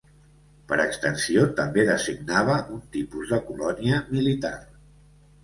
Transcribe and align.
Per 0.69 0.77
extensió, 0.85 1.43
també 1.59 1.85
designava 1.89 2.57
un 2.77 2.81
tipus 2.97 3.35
de 3.35 3.41
colònia 3.51 4.01
militar. 4.17 4.55